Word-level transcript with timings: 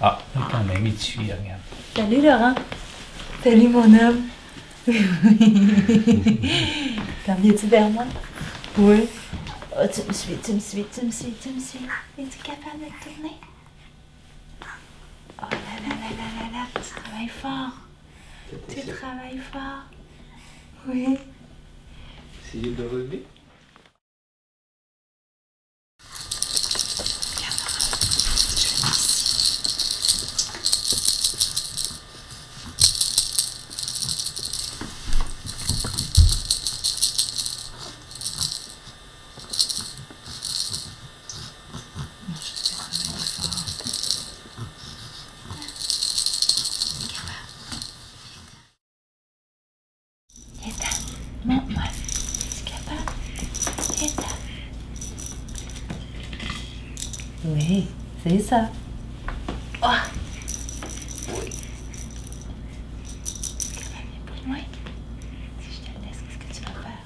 Ah, 0.00 0.16
là, 0.34 0.48
quand 0.48 0.62
même, 0.62 0.86
il 0.86 0.94
te 0.94 1.02
suit, 1.02 1.22
regarde. 1.22 1.60
Salut 1.96 2.22
Laurent. 2.22 2.54
Salut 3.42 3.68
mon 3.68 3.92
homme. 3.98 4.28
T'en 7.26 7.34
viens-tu 7.34 7.66
vers 7.66 7.90
moi? 7.90 8.04
Oui. 8.78 9.08
Oh, 9.76 9.86
tu 9.92 10.02
me 10.06 10.12
suis, 10.12 10.36
tu 10.36 10.52
me 10.52 10.60
suis, 10.60 10.84
tu 10.84 11.04
me 11.04 11.10
suis, 11.10 11.32
tu 11.32 11.48
me 11.48 11.60
suis. 11.60 11.80
Es-tu 12.16 12.38
capable 12.38 12.78
de 12.78 12.90
tourner? 13.02 13.36
Oh 15.40 15.46
là 15.50 15.74
là 15.82 15.88
là 15.88 16.10
là 16.16 16.26
là 16.38 16.46
là, 16.52 16.64
tu 16.74 16.80
travailles 17.00 17.28
fort. 17.28 17.74
Tu 18.68 18.80
travailles 18.86 19.40
fort. 19.52 19.84
Oui. 20.86 21.18
Essayez 22.46 22.70
de 22.70 22.84
relever. 22.84 23.24
Oui, 57.50 57.86
c'est 58.22 58.40
ça. 58.40 58.68
Oh! 59.82 59.86
Oui. 64.48 64.62
Si 65.60 65.68
je 65.72 65.80
te 65.80 65.90
laisse, 66.04 66.20
qu'est-ce 66.28 66.38
que 66.38 66.48
tu 66.54 66.60
vas 66.64 66.76
faire? 66.82 67.04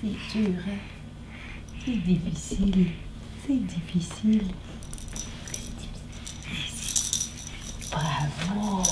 C'est 0.00 0.16
dur, 0.38 0.58
hein? 0.68 0.80
C'est 1.84 1.96
difficile. 1.96 2.86
C'est 3.44 3.66
difficile. 3.66 4.44
Bravo! 7.90 8.82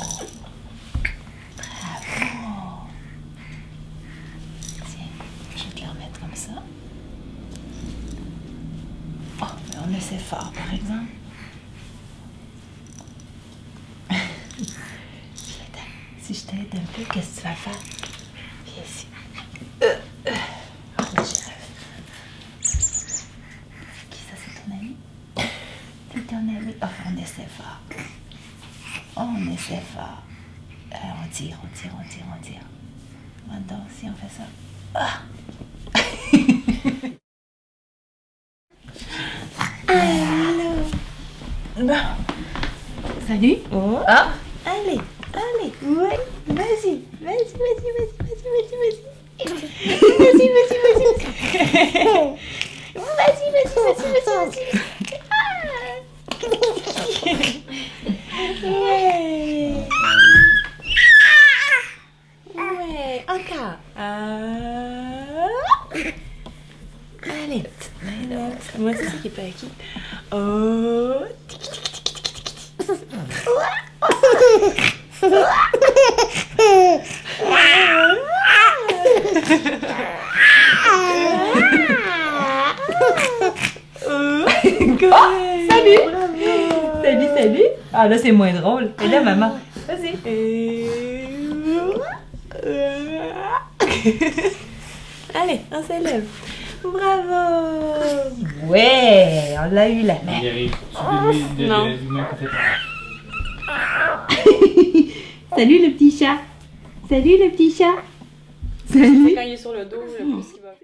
Tiens, 4.78 5.12
je 5.56 5.62
vais 5.62 5.70
te 5.70 5.80
le 5.80 5.88
remettre 5.90 6.18
comme 6.20 6.34
ça. 6.34 6.62
Oh, 9.86 9.88
on 9.88 9.96
essaie 9.96 10.18
fort, 10.18 10.52
par 10.52 10.74
exemple. 10.74 11.12
Si 16.20 16.34
je 16.34 16.40
t'aide 16.46 16.74
un 16.74 16.86
peu, 16.92 17.02
qu'est-ce 17.12 17.36
que 17.36 17.40
tu 17.40 17.46
vas 17.46 17.54
faire? 17.54 17.78
Viens 18.64 18.82
ici. 18.82 19.06
Euh, 19.82 19.96
euh. 20.26 20.32
Oh. 20.98 21.04
Qui 24.10 24.18
ça, 24.18 24.34
c'est 24.34 24.54
ton 24.64 24.72
ami? 24.72 24.96
C'est 26.12 26.26
ton 26.26 26.36
ami? 26.36 26.74
Oh, 26.82 26.86
on 27.06 27.16
essaie 27.16 27.48
fort. 27.56 27.80
On 29.16 29.52
essaie 29.52 29.82
fort. 29.94 30.22
Euh, 30.92 30.96
on 31.22 31.28
tire, 31.28 31.58
on 31.62 31.68
tire, 31.76 31.92
on 31.96 32.08
tire, 32.08 32.24
on 32.36 32.42
tire. 32.42 32.66
Maintenant, 33.46 33.86
si 33.96 34.06
on 34.06 34.14
fait 34.14 34.34
ça. 34.34 34.44
Ah! 34.94 35.20
Salut! 41.86 43.58
Oh. 43.72 44.02
Ah! 44.08 44.34
Allez, 44.64 44.98
allez! 45.32 45.70
Ouais! 45.82 46.18
Vas-y, 46.48 47.04
vas-y, 47.22 47.54
vas-y, 47.54 47.90
vas-y, 47.94 48.22
vas-y, 48.26 48.48
vas-y, 48.50 48.74
vas-y! 48.82 49.06
Vas-y, 49.38 50.48
vas-y, 50.50 50.78
vas-y! 50.82 51.14
Vas-y, 52.94 53.46
vas-y, 53.52 53.78
vas-y, 53.78 54.10
vas-y, 54.10 54.34
vas-y! 54.34 54.66
Ah! 55.30 56.02
Ouais! 58.64 59.86
Ouais, 62.52 63.24
encore. 63.28 63.76
Ah. 63.96 65.48
Allez, 67.22 67.62
là. 68.28 68.50
Moi, 68.78 68.92
c'est 68.96 69.04
ça 69.04 69.10
qui 69.22 69.28
est 69.28 69.30
pas 69.30 69.42
acquis. 69.42 69.68
Oh. 70.32 71.22
Oh, 85.08 85.30
salut! 85.70 86.02
Salut, 87.02 87.28
salut! 87.36 87.70
Ah 87.92 88.08
là, 88.08 88.18
c'est 88.18 88.32
moins 88.32 88.52
drôle. 88.52 88.90
Et 89.04 89.08
là, 89.08 89.20
maman, 89.22 89.58
vas-y. 89.86 90.16
Allez, 95.34 95.60
on 95.70 95.82
s'élève. 95.82 96.24
Bravo 96.92 98.36
Ouais, 98.68 99.56
on 99.58 99.70
l'a 99.74 99.88
eu 99.88 100.02
la 100.02 100.20
mère. 100.22 100.42
Oh, 100.94 101.32
Salut 105.56 105.86
le 105.86 105.92
petit 105.92 106.10
chat. 106.10 106.38
Salut 107.08 107.38
le 107.38 107.50
petit 107.50 107.70
chat. 107.70 107.94
Salut. 108.92 109.34
Quand 109.34 109.42
il 109.42 109.52
est 109.52 109.56
sur 109.56 109.72
le 109.72 109.84
dos, 109.84 110.02
le 110.02 110.08
plus 110.08 110.52
qu'il 110.52 110.62
va. 110.62 110.74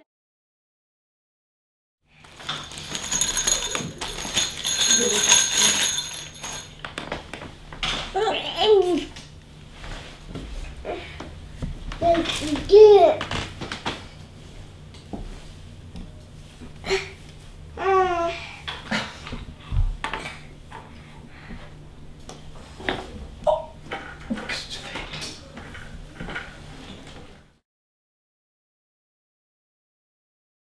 Oh. 8.14 8.34